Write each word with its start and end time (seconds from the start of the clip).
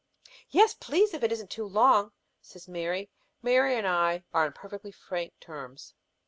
"Yes, 0.49 0.73
please, 0.73 1.13
if 1.13 1.21
it 1.21 1.31
isn't 1.31 1.51
too 1.51 1.63
long," 1.67 2.11
says 2.41 2.67
Mary. 2.67 3.11
Mary 3.43 3.75
and 3.75 3.85
I 3.87 4.23
are 4.33 4.45
on 4.45 4.53
perfectly 4.53 4.91
frank 4.91 5.39
terms. 5.39 5.93